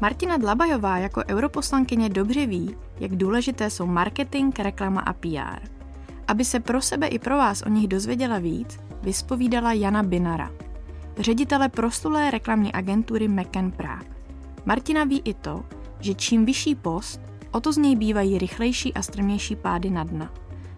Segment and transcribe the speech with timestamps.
[0.00, 5.68] Martina Dlabajová jako europoslankyně dobře ví, jak důležité jsou marketing, reklama a PR.
[6.28, 10.50] Aby se pro sebe i pro vás o nich dozvěděla víc, vyspovídala Jana Binara,
[11.18, 14.08] ředitele proslulé reklamní agentury McCann Prague.
[14.64, 15.64] Martina ví i to,
[16.00, 20.32] že čím vyšší post, o to z něj bývají rychlejší a strmější pády na dna.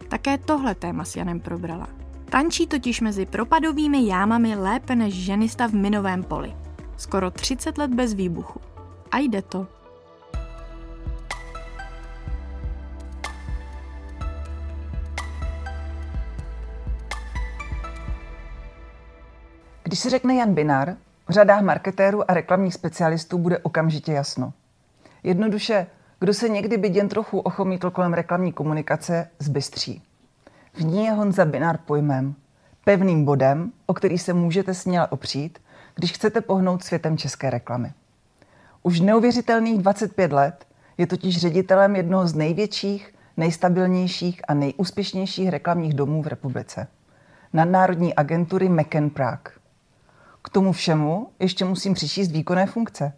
[0.08, 1.88] Také tohle téma s Janem probrala.
[2.24, 6.56] Tančí totiž mezi propadovými jámami lépe než ženista v minovém poli.
[6.96, 8.69] Skoro 30 let bez výbuchu.
[9.12, 9.66] A jde to.
[19.82, 20.96] Když se řekne Jan Binar,
[21.28, 24.52] v řadách marketérů a reklamních specialistů bude okamžitě jasno.
[25.22, 25.86] Jednoduše,
[26.20, 30.02] kdo se někdy byt jen trochu ochomítl kolem reklamní komunikace, zbystří.
[30.74, 32.34] V ní je Honza Binar pojmem,
[32.84, 35.58] pevným bodem, o který se můžete směle opřít,
[35.94, 37.92] když chcete pohnout světem české reklamy.
[38.82, 40.66] Už neuvěřitelných 25 let
[40.98, 46.86] je totiž ředitelem jednoho z největších, nejstabilnějších a nejúspěšnějších reklamních domů v republice.
[47.52, 49.52] Nadnárodní agentury McCann Prague.
[50.42, 53.12] K tomu všemu ještě musím přičíst výkonné funkce.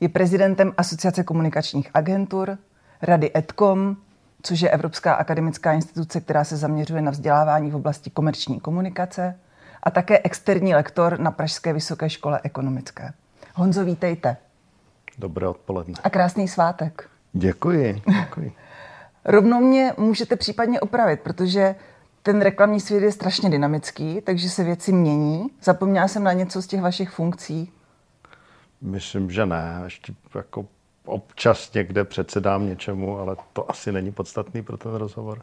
[0.00, 2.58] Je prezidentem Asociace komunikačních agentur,
[3.02, 3.96] Rady EDCOM,
[4.42, 9.38] což je Evropská akademická instituce, která se zaměřuje na vzdělávání v oblasti komerční komunikace,
[9.82, 13.12] a také externí lektor na Pražské vysoké škole ekonomické.
[13.54, 14.36] Honzo, vítejte.
[15.18, 15.94] Dobré odpoledne.
[16.04, 17.10] A krásný svátek.
[17.32, 18.02] Děkuji.
[18.20, 18.52] děkuji.
[19.24, 21.74] Rovnou mě můžete případně opravit, protože
[22.22, 25.50] ten reklamní svět je strašně dynamický, takže se věci mění.
[25.62, 27.72] Zapomněla jsem na něco z těch vašich funkcí?
[28.80, 29.80] Myslím, že ne.
[29.84, 30.66] Ještě jako
[31.04, 35.42] občas někde předsedám něčemu, ale to asi není podstatný pro ten rozhovor.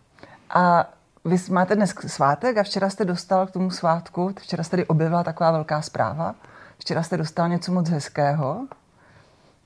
[0.50, 0.90] A
[1.26, 5.24] vy máte dnes svátek a včera jste dostal k tomu svátku, včera jste tady objevila
[5.24, 6.36] taková velká zpráva,
[6.78, 8.68] včera jste dostal něco moc hezkého.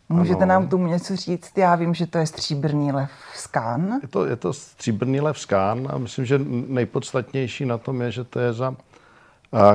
[0.10, 0.48] Můžete ano.
[0.48, 1.58] nám tomu něco říct?
[1.58, 4.00] Já vím, že to je stříbrný lev skán.
[4.02, 8.24] Je to, je to stříbrný lev skán a myslím, že nejpodstatnější na tom je, že
[8.24, 8.76] to je za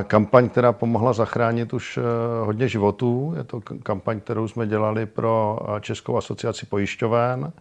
[0.02, 2.00] kampaň, která pomohla zachránit už e,
[2.44, 3.34] hodně životů.
[3.36, 7.52] Je to kampaň, kterou jsme dělali pro e, Českou asociaci pojišťoven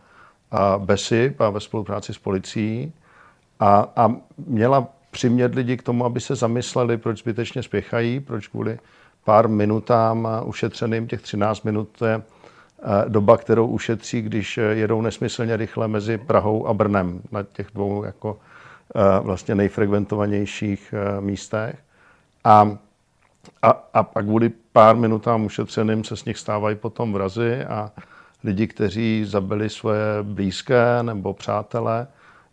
[0.51, 2.93] a BESIP a ve spolupráci s policií.
[3.59, 4.15] A, a
[4.47, 8.79] měla přimět lidi k tomu, aby se zamysleli, proč zbytečně spěchají, proč kvůli
[9.23, 12.21] pár minutám ušetřeným, těch 13 minut, to je
[13.07, 18.39] doba, kterou ušetří, když jedou nesmyslně rychle mezi Prahou a Brnem na těch dvou jako
[19.21, 21.75] vlastně nejfrekventovanějších místech.
[22.43, 22.77] A,
[23.61, 27.91] a, a pak kvůli pár minutám ušetřeným se z nich stávají potom vrazy a
[28.43, 32.07] lidi, kteří zabili svoje blízké nebo přátele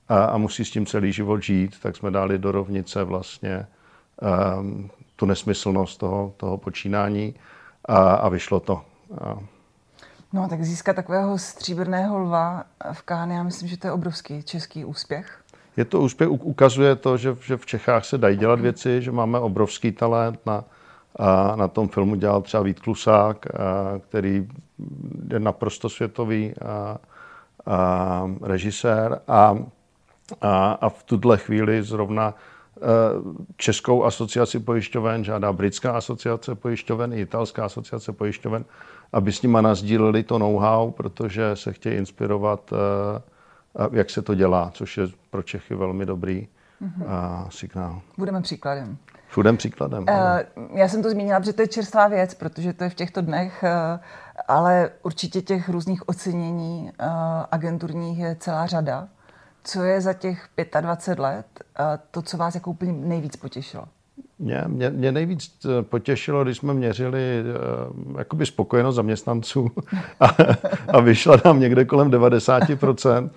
[0.08, 3.66] a, a musí s tím celý život žít, tak jsme dali do rovnice vlastně
[4.58, 7.34] um, tu nesmyslnost toho, toho počínání
[7.84, 8.82] a, a vyšlo to.
[9.20, 9.38] A,
[10.32, 14.84] No, tak získat takového stříbrného lva v Káně, já myslím, že to je obrovský český
[14.84, 15.40] úspěch.
[15.76, 19.38] Je to úspěch, ukazuje to, že, že v Čechách se dají dělat věci, že máme
[19.38, 20.40] obrovský talent.
[20.46, 20.64] Na,
[21.16, 23.50] a na tom filmu dělal třeba Vít Klusák, a,
[24.08, 24.48] který
[25.32, 26.98] je naprosto světový a,
[27.66, 29.20] a režisér.
[29.28, 29.56] A,
[30.40, 32.34] a, a v tuhle chvíli zrovna
[33.56, 38.64] Českou asociaci pojišťoven žádá Britská asociace pojišťoven i Italská asociace pojišťoven,
[39.12, 44.70] aby s nima nazdíleli to know-how, protože se chtějí inspirovat, eh, jak se to dělá,
[44.74, 46.48] což je pro Čechy velmi dobrý
[46.82, 47.48] mm-hmm.
[47.48, 48.00] signál.
[48.18, 48.96] Budeme příkladem.
[49.34, 50.04] Budeme příkladem.
[50.08, 53.20] Uh, já jsem to zmínila, protože to je čerstvá věc, protože to je v těchto
[53.20, 53.64] dnech,
[54.48, 56.92] ale určitě těch různých ocenění
[57.50, 59.08] agenturních je celá řada.
[59.64, 60.48] Co je za těch
[60.80, 61.46] 25 let
[62.10, 63.84] to, co vás jako úplně nejvíc potěšilo?
[64.38, 67.44] Mě, mě, mě nejvíc eh, potěšilo, když jsme měřili
[68.06, 69.70] uh, jakoby spokojenost zaměstnanců
[70.20, 70.26] a,
[70.88, 73.30] a vyšla nám někde kolem 90%, um,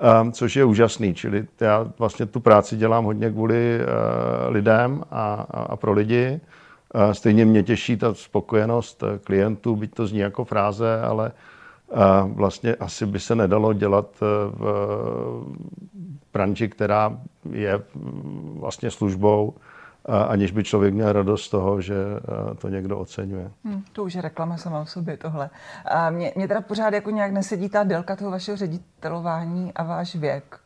[0.00, 1.14] eh, což je úžasný.
[1.14, 6.40] Čili já vlastně tu práci dělám hodně kvůli uh, lidem a, a, a pro lidi.
[6.94, 11.32] Uh, stejně mě těší ta spokojenost klientů, byť to zní jako fráze, ale uh,
[12.26, 14.62] vlastně asi by se nedalo dělat v
[16.32, 17.18] branži, která
[17.50, 17.82] je
[18.58, 19.54] vlastně službou,
[20.28, 21.94] aniž by člověk měl radost z toho, že
[22.58, 23.50] to někdo oceňuje.
[23.64, 25.50] Hmm, to už je reklama sama o sobě tohle.
[25.84, 30.14] A mě, mě teda pořád jako nějak nesedí ta délka toho vašeho ředitelování a váš
[30.16, 30.60] věk.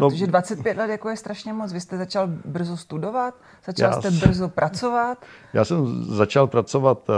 [0.00, 0.08] No.
[0.08, 1.72] Protože 25 let jako je strašně moc.
[1.72, 3.34] Vy jste začal brzo studovat,
[3.64, 5.18] začal jste brzo pracovat.
[5.52, 7.10] Já jsem začal pracovat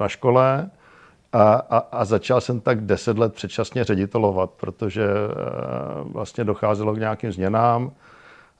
[0.00, 0.70] na škole
[1.32, 5.08] a, a, a začal jsem tak 10 let předčasně ředitelovat, protože e,
[6.04, 7.90] vlastně docházelo k nějakým změnám.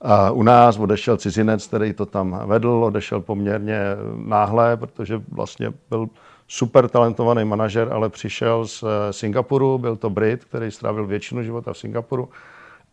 [0.00, 3.80] A u nás odešel cizinec, který to tam vedl, odešel poměrně
[4.26, 6.08] náhle, protože vlastně byl
[6.48, 11.78] super talentovaný manažer, ale přišel z Singapuru, byl to Brit, který strávil většinu života v
[11.78, 12.28] Singapuru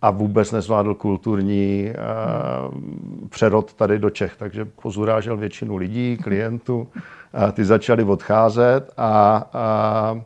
[0.02, 6.88] a vůbec nezvládl kulturní uh, přerod tady do Čech, takže pozurážel většinu lidí, klientů,
[7.54, 10.22] ty začali odcházet a, a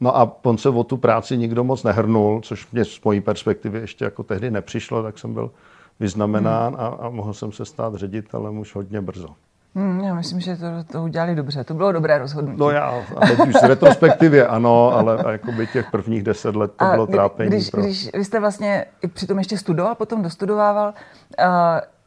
[0.00, 3.78] No a on se o tu práci nikdo moc nehrnul, což mě z mojí perspektivy
[3.78, 5.50] ještě jako tehdy nepřišlo, tak jsem byl
[6.00, 6.84] vyznamenán hmm.
[6.84, 9.28] a, a mohl jsem se stát ředitelem už hodně brzo.
[9.74, 11.64] Hmm, já myslím, že to, to udělali dobře.
[11.64, 12.60] To bylo dobré rozhodnutí.
[12.60, 16.84] No já, a teď už z retrospektivě ano, ale jakoby těch prvních deset let to
[16.84, 17.50] a bylo trápení.
[17.50, 17.82] Když, pro...
[17.82, 21.44] když vy jste vlastně i přitom ještě studoval, potom dostudovával, uh,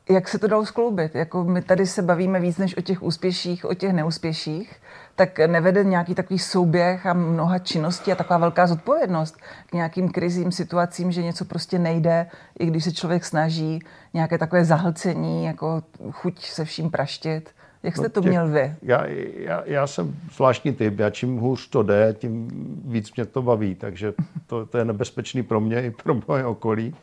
[0.09, 1.15] jak se to dalo skloubit?
[1.15, 4.75] Jako my tady se bavíme víc než o těch úspěších, o těch neúspěších,
[5.15, 9.38] tak nevede nějaký takový souběh a mnoha činností a taková velká zodpovědnost
[9.69, 12.27] k nějakým krizím, situacím, že něco prostě nejde,
[12.59, 13.80] i když se člověk snaží,
[14.13, 15.81] nějaké takové zahlcení, jako
[16.12, 17.50] chuť se vším praštit.
[17.83, 18.75] Jak jste no, to těch, měl vy?
[18.81, 19.06] Já,
[19.38, 21.00] já, já jsem zvláštní typ.
[21.00, 22.50] Já čím hůř to jde, tím
[22.86, 23.75] víc mě to baví.
[23.75, 24.13] Takže
[24.48, 26.95] to, to je nebezpečný pro mě i pro moje okolí.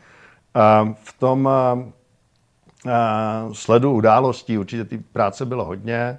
[0.55, 1.49] A v tom
[3.53, 6.19] sledu událostí určitě ty práce bylo hodně.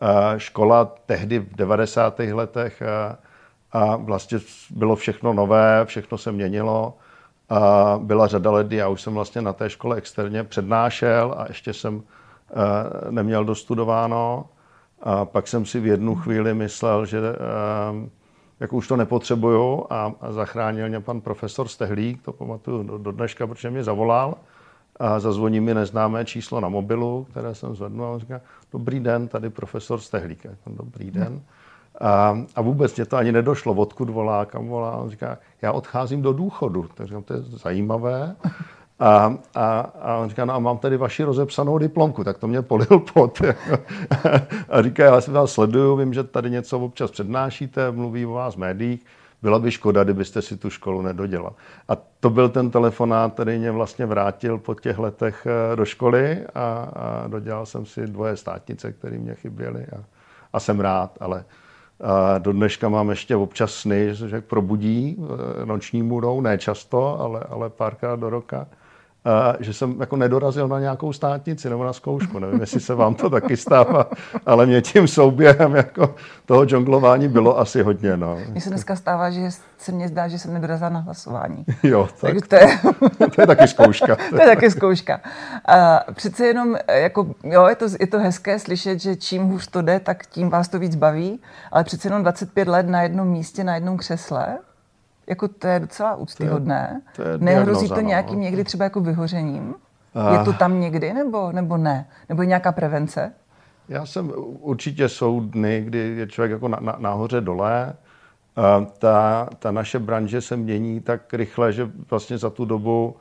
[0.00, 2.18] A, škola tehdy v 90.
[2.18, 3.18] letech a,
[3.72, 4.38] a vlastně
[4.70, 6.94] bylo všechno nové, všechno se měnilo.
[7.48, 11.72] A byla řada let, já už jsem vlastně na té škole externě přednášel a ještě
[11.72, 12.02] jsem
[12.56, 14.44] Eh, neměl dostudováno.
[15.02, 18.10] A pak jsem si v jednu chvíli myslel, že eh,
[18.60, 23.70] jako už to nepotřebuju a, zachránil mě pan profesor Stehlík, to pamatuju do dneška, protože
[23.70, 24.34] mě zavolal
[25.00, 28.40] a zazvoní mi neznámé číslo na mobilu, které jsem zvednul a on říká,
[28.72, 30.46] dobrý den, tady profesor Stehlík.
[30.66, 31.42] Dobrý den.
[32.00, 34.96] A, a vůbec mě to ani nedošlo, odkud volá, kam volá.
[34.96, 36.86] On říká, já odcházím do důchodu.
[36.94, 38.36] Takže to je zajímavé.
[39.00, 42.62] A, a, a on říká, no a mám tady vaši rozepsanou diplomku, tak to mě
[42.62, 43.42] polil pot.
[44.68, 48.54] a říká, já se vás sleduju, vím, že tady něco občas přednášíte, mluví o vás
[48.54, 49.06] v médiích,
[49.44, 51.52] byla by škoda, kdybyste si tu školu nedodělal.
[51.88, 56.46] A to byl ten telefonát, který mě vlastně vrátil po těch letech eh, do školy
[56.54, 56.64] a,
[56.96, 60.04] a dodělal jsem si dvoje státnice, které mě chyběly a,
[60.52, 61.44] a jsem rád, ale
[62.00, 67.40] a do dneška mám ještě občas sny, že probudí eh, noční můrou, ne často, ale,
[67.48, 68.66] ale párkrát do roka
[69.60, 72.38] že jsem jako nedorazil na nějakou státnici nebo na zkoušku.
[72.38, 74.06] Nevím, jestli se vám to taky stává,
[74.46, 76.14] ale mě tím souběhem jako
[76.46, 78.16] toho džonglování bylo asi hodně.
[78.16, 78.38] No.
[78.48, 81.64] Mně se dneska stává, že se mně zdá, že jsem nedorazila na hlasování.
[81.82, 82.78] Jo, tak, tak to, je...
[83.34, 84.16] to je taky zkouška.
[84.30, 85.20] to je taky zkouška.
[85.68, 89.82] A přece jenom, jako, jo, je to, je to hezké slyšet, že čím hůř to
[89.82, 91.40] jde, tak tím vás to víc baví,
[91.72, 94.58] ale přece jenom 25 let na jednom místě, na jednom křesle,
[95.26, 97.02] jako to je docela úctyhodné.
[97.16, 98.00] To je, to je Nehrozí to no.
[98.00, 99.74] nějakým někdy třeba jako vyhořením?
[100.14, 102.08] Uh, je to tam někdy nebo, nebo ne?
[102.28, 103.32] Nebo je nějaká prevence?
[103.88, 107.92] Já jsem, určitě jsou dny, kdy je člověk jako na, na, nahoře dole.
[108.58, 113.16] Uh, ta, ta naše branže se mění tak rychle, že vlastně za tu dobu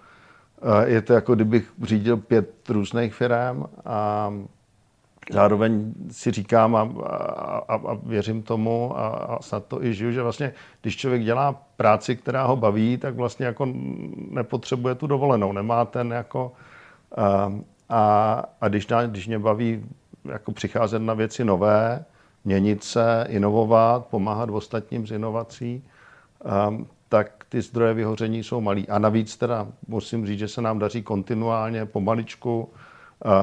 [0.61, 4.29] uh, je to jako kdybych řídil pět různých firm a
[5.31, 10.21] zároveň si říkám a, a, a věřím tomu a, a snad to i žiju, že
[10.21, 13.67] vlastně, když člověk dělá práci, která ho baví, tak vlastně jako
[14.31, 16.51] nepotřebuje tu dovolenou, nemá ten jako
[17.17, 17.53] a,
[17.89, 19.86] a, a když, když mě baví
[20.25, 22.05] jako přicházet na věci nové,
[22.45, 25.83] měnit se, inovovat, pomáhat ostatním z inovací,
[26.45, 26.74] a,
[27.09, 28.89] tak ty zdroje vyhoření jsou malý.
[28.89, 32.69] A navíc teda musím říct, že se nám daří kontinuálně, pomaličku,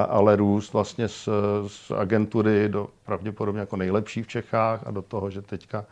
[0.08, 1.28] ale růst vlastně z,
[1.66, 5.84] z agentury do pravděpodobně jako nejlepší v Čechách a do toho, že teďka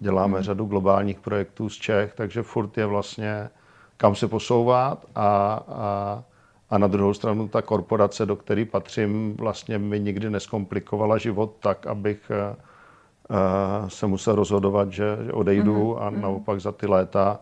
[0.00, 0.42] děláme hmm.
[0.42, 3.50] řadu globálních projektů z Čech, takže furt je vlastně
[3.96, 5.26] kam se posouvat a,
[5.68, 6.22] a,
[6.70, 11.86] a na druhou stranu ta korporace, do které patřím, vlastně mi nikdy neskomplikovala život tak,
[11.86, 16.02] abych uh, se musel rozhodovat, že, že odejdu mm-hmm.
[16.02, 16.20] a hmm.
[16.20, 17.40] naopak za ty léta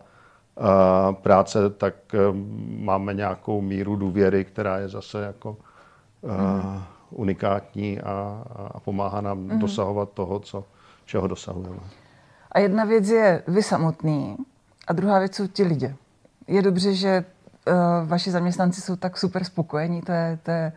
[0.55, 2.35] uh, práce, tak uh,
[2.83, 5.57] máme nějakou míru důvěry, která je zase jako
[6.25, 6.83] mm.
[7.09, 9.59] unikátní a, a pomáhá nám mm.
[9.59, 10.63] dosahovat toho, co,
[11.05, 11.79] čeho dosahujeme.
[12.51, 14.37] A jedna věc je vy samotný
[14.87, 15.95] a druhá věc jsou ti lidi.
[16.47, 17.25] Je dobře, že
[17.67, 17.73] uh,
[18.09, 20.71] vaši zaměstnanci jsou tak super spokojení, to je, to je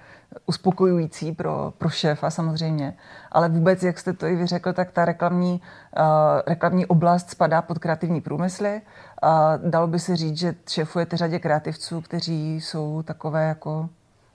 [0.46, 2.94] uspokojující pro, pro šéfa samozřejmě,
[3.32, 5.60] ale vůbec, jak jste to i vyřekl, tak ta reklamní,
[5.98, 6.04] uh,
[6.46, 8.80] reklamní oblast spadá pod kreativní průmysly.
[9.22, 13.88] Uh, dalo by se říct, že šéfujete řadě kreativců, kteří jsou takové jako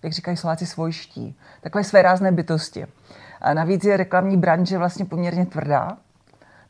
[0.04, 1.36] jak říkají Slováci, svojští.
[1.62, 2.86] Takové své rázné bytosti.
[3.42, 5.98] A navíc je reklamní branže vlastně poměrně tvrdá,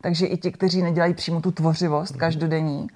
[0.01, 2.87] takže i ti, kteří nedělají přímo tu tvořivost každodenní,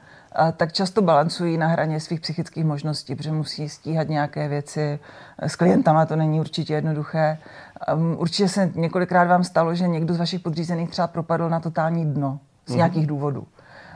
[0.58, 5.00] tak často balancují na hraně svých psychických možností, protože musí stíhat nějaké věci.
[5.40, 7.38] S klientama to není určitě jednoduché.
[7.94, 12.06] Um, určitě se několikrát vám stalo, že někdo z vašich podřízených třeba propadl na totální
[12.06, 12.78] dno z mhm.
[12.78, 13.48] nějakých důvodů.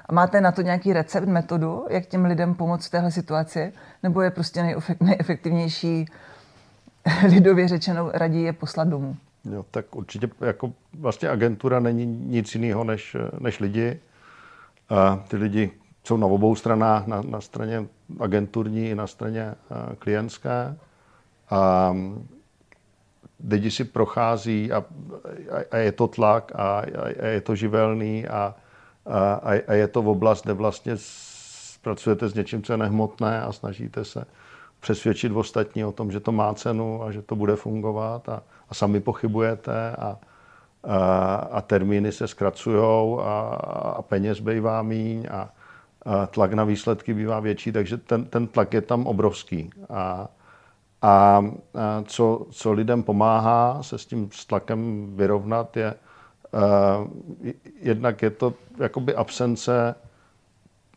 [0.05, 3.73] A máte na to nějaký recept, metodu, jak těm lidem pomoct v téhle situaci?
[4.03, 6.05] Nebo je prostě nejefektivnější,
[7.29, 9.17] lidově řečeno, raději je poslat domů?
[9.45, 13.99] Jo, tak určitě jako vlastně agentura není nic jiného než, než lidi.
[14.89, 15.71] A ty lidi
[16.03, 17.85] jsou na obou stranách, na, na straně
[18.19, 19.55] agenturní i na straně
[19.99, 20.77] klientské.
[21.49, 21.95] A
[23.49, 24.85] lidi si prochází a,
[25.71, 26.83] a je to tlak a,
[27.21, 28.55] a je to živelný a,
[29.05, 30.95] a, a je to v oblast, kde vlastně
[31.81, 34.25] pracujete s něčím, co je nehmotné a snažíte se
[34.81, 38.73] přesvědčit ostatní o tom, že to má cenu a že to bude fungovat a, a
[38.73, 40.17] sami pochybujete a,
[40.83, 43.39] a, a termíny se zkracují a,
[43.97, 45.49] a peněz bývá míň a,
[46.05, 49.69] a tlak na výsledky bývá větší, takže ten, ten tlak je tam obrovský.
[49.89, 50.27] A,
[51.01, 51.45] a
[52.05, 57.07] co, co lidem pomáhá se s tím tlakem vyrovnat, je uh,
[57.81, 59.95] jednak je to jakoby absence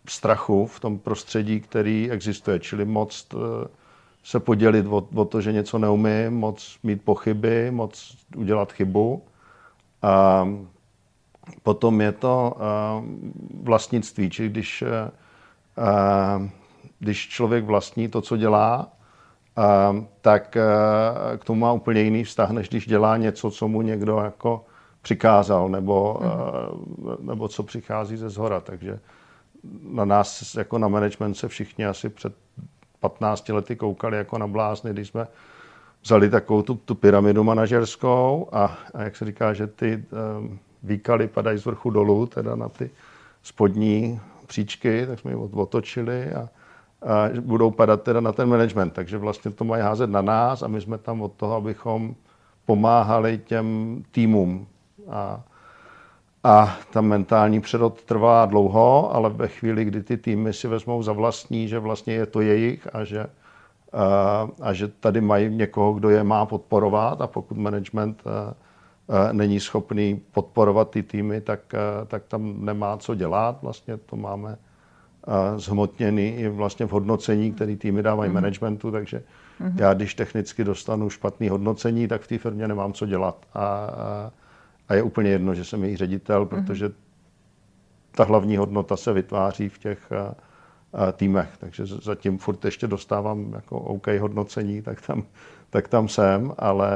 [0.09, 3.41] strachu v tom prostředí, který existuje, čili moc uh,
[4.25, 9.23] se podělit o, o to, že něco neumím, moc mít pochyby, moc udělat chybu.
[10.03, 10.49] A
[11.63, 13.05] potom je to uh,
[13.65, 16.49] vlastnictví, čili když, uh,
[16.99, 18.95] když člověk vlastní to, co dělá,
[20.21, 24.19] tak eh, k tomu má úplně jiný vztah, než když dělá něco, co mu někdo
[24.19, 24.65] jako
[25.03, 27.27] přikázal, nebo, mm.
[27.27, 28.61] nebo co přichází ze zhora.
[28.61, 29.01] Takže
[29.83, 32.35] na nás jako na management se všichni asi před
[33.01, 35.27] 15 lety koukali jako na blázny, když jsme
[36.05, 40.05] vzali takovou tu, tu pyramidu manažerskou a, a jak se říká, že ty
[40.39, 42.91] um, výkaly padají z vrchu dolů, teda na ty
[43.43, 46.49] spodní příčky, tak jsme ji otočili a,
[47.03, 48.93] a budou padat teda na ten management.
[48.93, 52.15] Takže vlastně to mají házet na nás a my jsme tam od toho, abychom
[52.67, 54.67] pomáhali těm týmům.
[55.11, 55.43] A,
[56.45, 61.13] a ta mentální přerod trvá dlouho, ale ve chvíli, kdy ty týmy si vezmou za
[61.13, 66.11] vlastní, že vlastně je to jejich a že, a, a že tady mají někoho, kdo
[66.11, 71.61] je má podporovat a pokud management a, a není schopný podporovat ty týmy, tak,
[72.07, 73.63] tak tam nemá co dělat.
[73.63, 74.57] Vlastně to máme
[75.57, 78.35] zhmotněný i vlastně v hodnocení, který týmy dávají mm-hmm.
[78.35, 79.23] managementu, takže
[79.61, 79.73] mm-hmm.
[79.77, 83.37] já když technicky dostanu špatný hodnocení, tak v té firmě nemám co dělat.
[83.55, 84.31] A, a,
[84.89, 86.49] a je úplně jedno, že jsem její ředitel, mm-hmm.
[86.49, 86.91] protože
[88.11, 90.13] ta hlavní hodnota se vytváří v těch
[91.13, 95.23] týmech, takže zatím furt ještě dostávám jako OK hodnocení, tak tam,
[95.71, 96.89] tak tam jsem, ale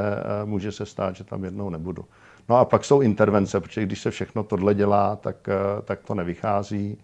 [0.44, 2.04] může se stát, že tam jednou nebudu.
[2.48, 5.48] No a pak jsou intervence, protože když se všechno tohle dělá, tak,
[5.84, 6.98] tak to nevychází.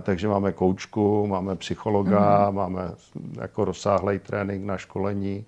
[0.00, 2.56] Takže máme koučku, máme psychologa, mm.
[2.56, 2.90] máme
[3.40, 5.44] jako rozsáhlý trénink na školení,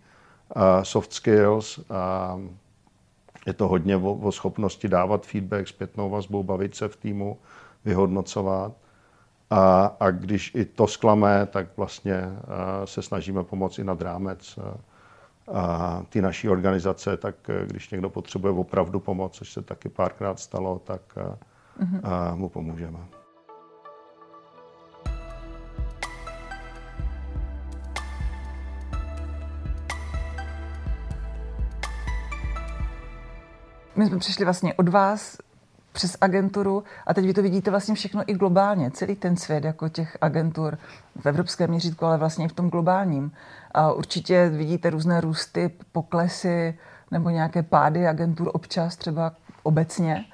[0.83, 1.81] soft skills.
[3.47, 7.39] Je to hodně o, o schopnosti dávat feedback, zpětnou vazbu, bavit se v týmu,
[7.85, 8.73] vyhodnocovat.
[9.51, 12.23] A, a když i to zklame, tak vlastně
[12.85, 14.59] se snažíme pomoci nad rámec
[15.53, 17.35] a ty naší organizace, tak
[17.67, 21.01] když někdo potřebuje opravdu pomoc, což se taky párkrát stalo, tak
[22.03, 22.99] a mu pomůžeme.
[33.97, 35.39] My jsme přišli vlastně od vás
[35.93, 39.89] přes agenturu a teď vy to vidíte vlastně všechno i globálně, celý ten svět jako
[39.89, 40.79] těch agentur
[41.21, 43.33] v evropském měřítku, ale vlastně i v tom globálním.
[43.73, 46.79] A určitě vidíte různé růsty, poklesy
[47.11, 50.25] nebo nějaké pády agentur občas třeba obecně.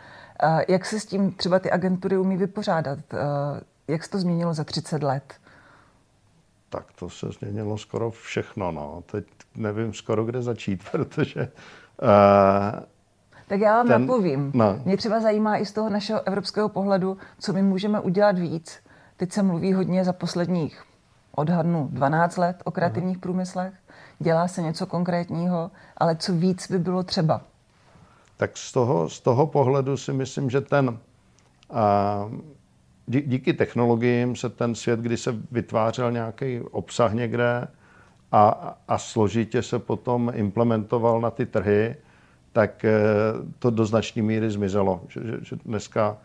[0.40, 2.98] A jak se s tím třeba ty agentury umí vypořádat?
[3.88, 5.34] Jak se to změnilo za 30 let?
[6.68, 8.72] Tak to se změnilo skoro všechno.
[8.72, 9.02] No.
[9.10, 9.26] Teď
[9.56, 11.48] nevím skoro, kde začít, protože
[12.02, 12.08] uh,
[13.52, 14.50] tak já vám ten, napovím.
[14.54, 14.80] No.
[14.84, 18.78] Mě třeba zajímá i z toho našeho evropského pohledu, co my můžeme udělat víc.
[19.16, 20.82] Teď se mluví hodně za posledních
[21.34, 23.20] odhadnu 12 let o kreativních Aha.
[23.20, 23.72] průmyslech.
[24.18, 27.40] Dělá se něco konkrétního, ale co víc by bylo třeba?
[28.36, 30.98] Tak z toho, z toho pohledu si myslím, že ten
[31.70, 32.30] a,
[33.06, 37.68] díky technologiím se ten svět, kdy se vytvářel nějaký obsah někde
[38.32, 41.96] a, a složitě se potom implementoval na ty trhy,
[42.52, 42.92] tak eh,
[43.58, 45.00] to do značné míry zmizelo.
[45.08, 46.16] Že, že, že dneska,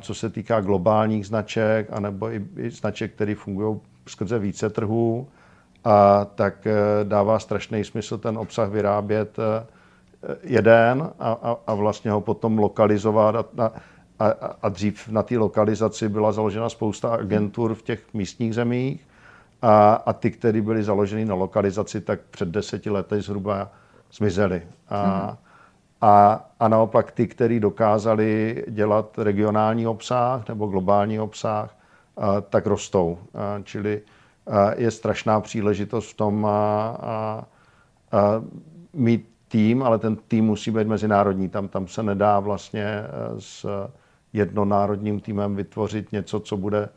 [0.00, 5.26] co se týká globálních značek, anebo i, i značek, které fungují skrze více trhů,
[5.86, 6.74] a tak eh,
[7.04, 9.66] dává strašný smysl ten obsah vyrábět eh,
[10.42, 13.72] jeden a, a, a vlastně ho potom lokalizovat a,
[14.18, 19.08] a, a, a dřív na té lokalizaci byla založena spousta agentur v těch místních zemích
[19.62, 23.70] a, a ty, které byly založeny na lokalizaci, tak před deseti lety zhruba
[24.12, 24.62] zmizely.
[24.88, 25.36] A, hmm.
[26.00, 31.76] a, a naopak ty, kteří dokázali dělat regionální obsah nebo globální obsah,
[32.50, 33.18] tak rostou.
[33.64, 34.02] Čili
[34.76, 37.44] je strašná příležitost v tom a,
[38.92, 41.48] mít tým, ale ten tým musí být mezinárodní.
[41.48, 43.06] Tam, tam se nedá vlastně e,
[43.38, 43.88] s
[44.32, 46.88] jednonárodním týmem vytvořit něco, co bude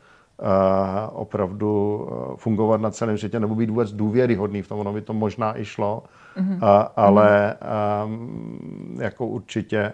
[1.11, 4.79] opravdu fungovat na celém světě nebo být vůbec důvěryhodný v tom.
[4.79, 6.03] Ono by to možná i šlo,
[6.39, 6.65] mm-hmm.
[6.65, 7.55] a, ale
[8.05, 9.93] um, jako určitě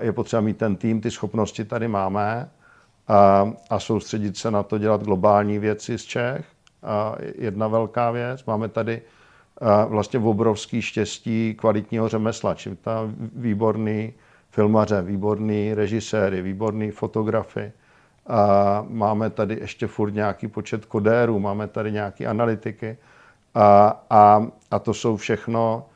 [0.00, 2.48] je potřeba mít ten tým, ty schopnosti tady máme
[3.08, 6.46] a, a soustředit se na to, dělat globální věci z Čech.
[6.82, 9.02] A jedna velká věc, máme tady
[9.60, 14.12] a vlastně obrovský štěstí kvalitního řemesla, čím ta výborný
[14.50, 17.72] filmaře, výborný režiséry, výborný fotografy.
[18.26, 22.96] A máme tady ještě furt nějaký počet kodérů, máme tady nějaké analytiky.
[23.54, 25.86] A, a, a to jsou všechno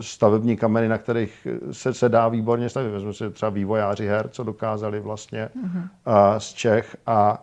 [0.00, 2.92] stavební kameny, na kterých se, se dá výborně stavit.
[2.92, 5.88] Vezmu si třeba vývojáři her, co dokázali vlastně mm-hmm.
[6.38, 7.42] z Čech a,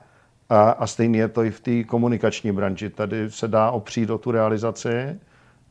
[0.49, 2.89] a, a stejně je to i v té komunikační branži.
[2.89, 5.19] Tady se dá opřít o tu realizaci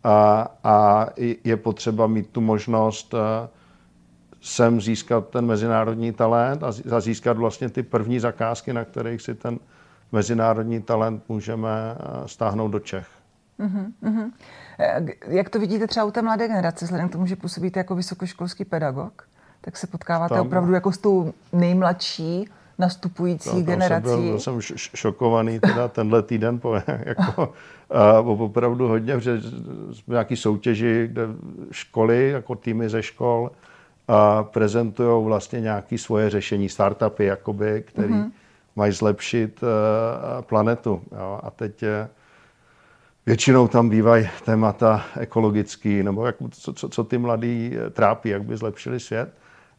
[0.05, 1.07] a, a
[1.45, 3.15] je potřeba mít tu možnost
[4.45, 6.63] sem získat ten mezinárodní talent
[6.93, 9.59] a získat vlastně ty první zakázky, na kterých si ten
[10.13, 13.07] mezinárodní talent můžeme eh, stáhnout do Čech.
[13.61, 14.31] Uh-huh,
[15.29, 18.65] Jak to vidíte třeba u té mladé generace, vzhledem k tomu, že působíte jako vysokoškolský
[18.65, 19.29] pedagog,
[19.61, 24.09] tak se potkáváte Tam, opravdu jako s tou nejmladší nastupující no, generací.
[24.09, 24.61] Jsem, byl, byl jsem
[24.95, 27.53] šokovaný teda tenhle týden, po, jako,
[27.91, 29.41] a, opravdu hodně, že
[29.93, 31.23] jsme nějaký soutěži, kde
[31.71, 33.51] školy, jako týmy ze škol,
[34.09, 38.31] a prezentují vlastně nějaké svoje řešení, startupy, jakoby, které mm-hmm.
[38.77, 39.69] mají zlepšit uh,
[40.45, 41.03] planetu.
[41.13, 41.41] Jo.
[41.43, 41.85] A teď
[43.27, 48.45] většinou tam bývají témata ekologický, nebo jak, co, co, co ty mladí eh, trápí, jak
[48.45, 49.35] by zlepšili svět.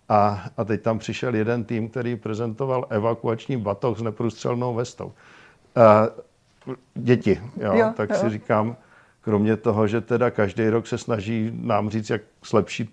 [0.10, 5.05] A, a teď tam přišel jeden tým, který prezentoval evakuační batoh s neprůstřelnou vestou.
[5.05, 8.15] Uh, děti, jo, jo, tak jo.
[8.15, 8.75] si říkám,
[9.21, 12.89] kromě toho, že teda každý rok se snaží nám říct, jak zlepšit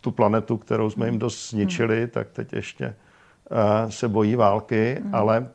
[0.00, 2.08] tu planetu, kterou jsme jim dost zničili, hmm.
[2.08, 2.94] tak teď ještě
[3.50, 5.14] uh, se bojí války, hmm.
[5.14, 5.48] ale,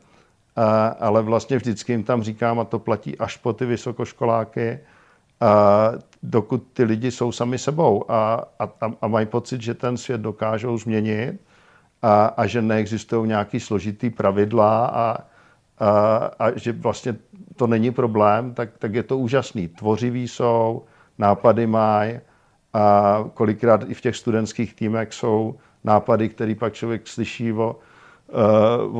[1.00, 4.78] ale vlastně vždycky jim tam říkám, a to platí až po ty vysokoškoláky,
[5.42, 8.68] uh, dokud ty lidi jsou sami sebou a, a,
[9.00, 11.40] a mají pocit, že ten svět dokážou změnit
[12.02, 15.16] a, a že neexistují nějaký složitý pravidla a,
[15.78, 17.16] a, a že vlastně
[17.56, 19.68] to není problém, tak, tak je to úžasný.
[19.68, 20.84] Tvořiví jsou,
[21.18, 22.20] nápady mají,
[22.74, 27.91] a kolikrát i v těch studentských týmech jsou nápady, které pak člověk slyší o, eh,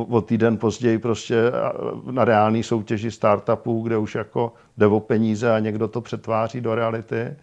[0.09, 1.51] o týden později prostě
[2.11, 6.75] na reální soutěži startupů, kde už jako jde o peníze a někdo to přetváří do
[6.75, 7.35] reality.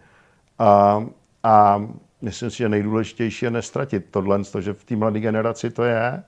[0.59, 1.03] A,
[1.43, 1.83] a
[2.21, 6.23] myslím si, že nejdůležitější je nestratit tohle, že v té mladé generaci to je.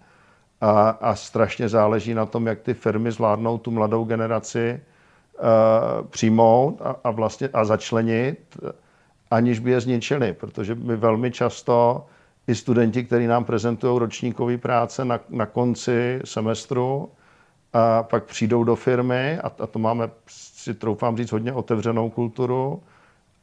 [0.62, 4.82] A, a strašně záleží na tom, jak ty firmy zvládnou tu mladou generaci
[5.40, 8.58] uh, přijmout a, a, vlastně, a začlenit
[9.34, 12.06] aniž by je zničili, protože my velmi často
[12.48, 17.10] i studenti, kteří nám prezentují ročníkové práce na, na konci semestru,
[17.74, 22.84] a pak přijdou do firmy a, a to máme, si troufám říct, hodně otevřenou kulturu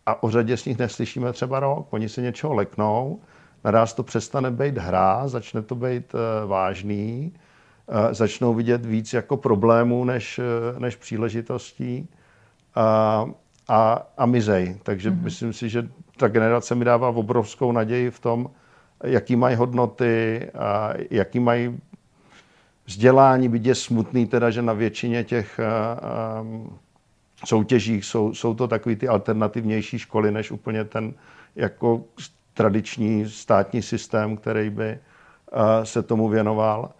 [0.06, 1.86] a o řadě z nich neslyšíme třeba rok.
[1.90, 3.20] Oni si něčeho leknou,
[3.64, 7.32] naraz to přestane být hra, začne to být uh, vážný,
[7.86, 12.08] uh, začnou vidět víc jako problémů než, uh, než příležitostí.
[12.76, 13.32] Uh,
[13.68, 14.78] a, a mizej.
[14.82, 15.22] Takže mm-hmm.
[15.22, 18.50] myslím si, že ta generace mi dává obrovskou naději v tom,
[19.04, 21.78] jaký mají hodnoty, a jaký mají
[22.86, 25.60] vzdělání, byť je smutný teda, že na většině těch
[26.40, 26.78] um,
[27.44, 31.12] soutěžích jsou, jsou to takový ty alternativnější školy, než úplně ten
[31.56, 32.04] jako
[32.54, 34.98] tradiční státní systém, který by
[35.52, 36.90] uh, se tomu věnoval.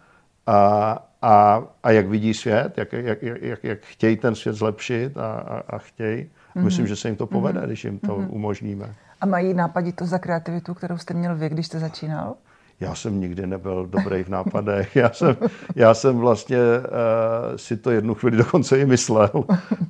[0.46, 5.32] A, a, a jak vidí svět, jak, jak, jak, jak chtějí ten svět zlepšit a,
[5.32, 6.64] a, a chtějí Mm-hmm.
[6.64, 7.66] Myslím, že se jim to povede, mm-hmm.
[7.66, 8.26] když jim to mm-hmm.
[8.30, 8.94] umožníme.
[9.20, 9.54] A mají
[9.94, 12.34] to za kreativitu, kterou jste měl vy, když jste začínal?
[12.80, 14.96] Já jsem nikdy nebyl dobrý v nápadech.
[15.00, 15.36] Já jsem,
[15.76, 19.30] já jsem vlastně uh, si to jednu chvíli dokonce i myslel.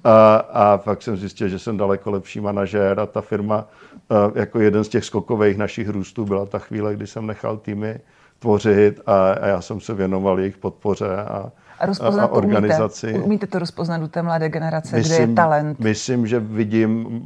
[0.04, 3.68] A, a pak jsem zjistil, že jsem daleko lepší manažér a ta firma
[4.08, 8.00] uh, jako jeden z těch skokových našich růstů byla ta chvíle, kdy jsem nechal týmy
[8.38, 13.06] tvořit a, a já jsem se věnoval jejich podpoře a, a, rozpoznat a organizaci.
[13.06, 15.78] Umíte, umíte to rozpoznat u té mladé generace, myslím, kde je talent?
[15.78, 17.22] Myslím, že vidím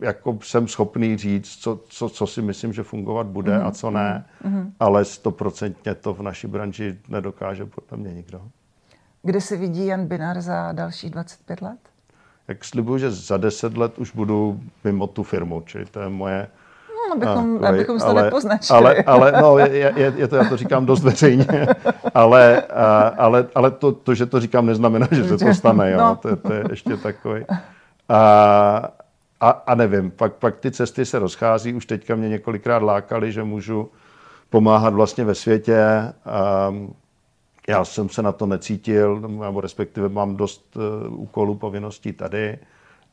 [0.00, 3.66] jako jsem schopný říct, co, co, co si myslím, že fungovat bude mm-hmm.
[3.66, 4.70] a co ne, mm-hmm.
[4.80, 8.42] ale stoprocentně to v naší branži nedokáže podle mě nikdo.
[9.22, 11.78] Kde se vidí Jan Binar za dalších 25 let?
[12.48, 16.48] Jak slibuju, že za 10 let už budu mimo tu firmu, čili to je moje
[17.08, 18.78] No, abychom, a, abychom to ale, nepoznačili.
[18.78, 21.66] Ale, ale no, je, je, je to, já to říkám dost veřejně,
[22.14, 25.90] ale, a, ale, ale to, to, že to říkám, neznamená, že se to stane.
[25.90, 25.98] Jo?
[25.98, 26.16] No.
[26.16, 27.44] To, to je ještě takový.
[28.08, 28.88] A,
[29.40, 33.44] a, a nevím, pak, pak ty cesty se rozchází, už teďka mě několikrát lákali, že
[33.44, 33.90] můžu
[34.50, 35.84] pomáhat vlastně ve světě.
[36.26, 36.74] A
[37.68, 42.58] já jsem se na to necítil, nebo respektive mám dost uh, úkolů, povinností tady.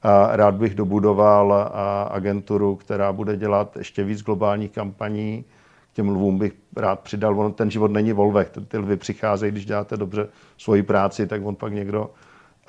[0.03, 1.71] A rád bych dobudoval
[2.11, 5.45] agenturu, která bude dělat ještě víc globálních kampaní.
[5.91, 7.39] K těm lvům bych rád přidal.
[7.39, 8.49] On, ten život není volvech.
[8.67, 12.01] Ty lvy přicházejí, když děláte dobře svoji práci, tak on pak někdo,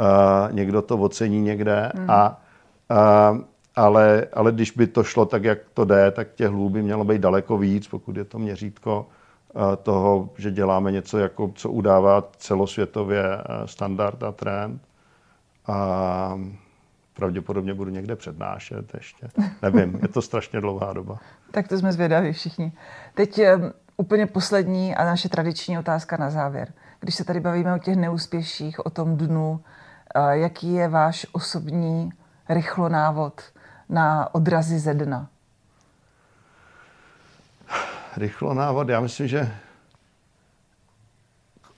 [0.01, 1.92] uh, někdo to ocení někde.
[1.94, 2.11] Hmm.
[2.11, 2.40] A,
[2.90, 3.38] uh,
[3.77, 7.05] ale, ale když by to šlo tak, jak to jde, tak těch lvů by mělo
[7.05, 9.07] být daleko víc, pokud je to měřítko
[9.83, 13.22] toho, že děláme něco, jako, co udává celosvětově
[13.64, 14.83] standard a trend.
[15.66, 16.38] A
[17.14, 19.29] pravděpodobně budu někde přednášet ještě.
[19.62, 21.18] Nevím, je to strašně dlouhá doba.
[21.51, 22.72] tak to jsme zvědaví všichni.
[23.14, 26.72] Teď um, úplně poslední a naše tradiční otázka na závěr.
[27.01, 32.11] Když se tady bavíme o těch neúspěších, o tom dnu, uh, jaký je váš osobní
[32.48, 33.42] rychlonávod
[33.88, 35.28] na odrazy ze dna?
[38.16, 39.52] Rychlonávod, já myslím, že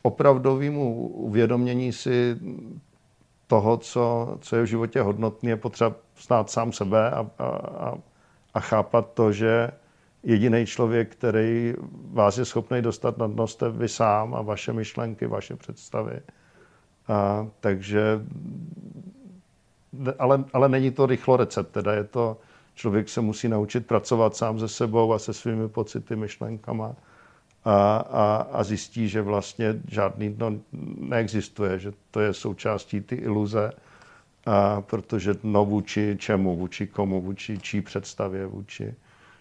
[0.03, 2.37] opravdovému uvědomění si
[3.47, 7.95] toho, co, co je v životě hodnotné, je potřeba znát sám sebe a, a, a,
[8.55, 9.71] a chápat to, že
[10.23, 11.75] jediný člověk, který
[12.13, 16.21] vás je schopný dostat na dno, jste vy sám a vaše myšlenky, vaše představy.
[17.09, 18.21] A, takže,
[20.19, 22.37] ale, ale není to rychlo recept, teda je to,
[22.75, 26.95] člověk se musí naučit pracovat sám se sebou a se svými pocity, myšlenkama
[27.65, 30.53] a, a, a zjistí, že vlastně žádný dno
[30.99, 33.73] neexistuje, že to je součástí ty iluze,
[34.47, 38.95] a protože no vůči čemu, vůči komu, vůči čí představě, vůči,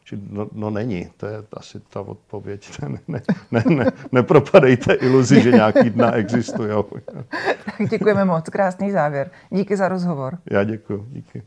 [0.10, 2.70] či, no, no není, to je asi ta odpověď.
[2.90, 6.70] Ne, ne, ne, ne, nepropadejte iluzi, že nějaký dna existují.
[7.66, 9.32] Tak děkujeme moc, krásný závěr.
[9.50, 10.38] Díky za rozhovor.
[10.52, 11.44] Já děkuji, díky.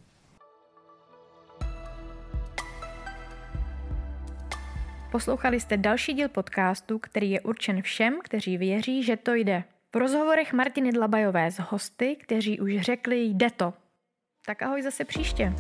[5.13, 9.65] Poslouchali jste další díl podcastu, který je určen všem, kteří věří, že to jde.
[9.95, 13.73] V rozhovorech Martiny Dlabajové s hosty, kteří už řekli jde to.
[14.47, 15.53] Tak ahoj zase příště.